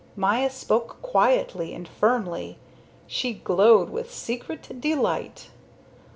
[0.15, 2.57] Maya spoke quietly and firmly;
[3.05, 5.51] she glowed with secret delight.